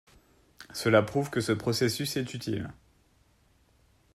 Cela 0.73 1.03
prouve 1.03 1.29
que 1.29 1.41
ce 1.41 1.51
processus 1.51 2.17
est 2.17 2.33
utile. 2.33 2.73